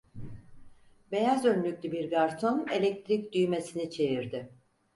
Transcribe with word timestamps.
Beyaz 1.11 1.45
önlüklü 1.45 1.91
bir 1.91 2.11
garson 2.11 2.67
elektrik 2.71 3.33
düğmesini 3.33 3.91
çevirdi. 3.91 4.49